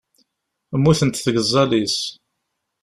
[0.77, 1.97] Mmutent tgeẓẓal-is.